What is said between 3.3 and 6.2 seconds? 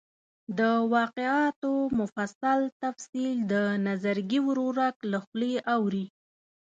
د نظرګي ورورک له خولې اوري.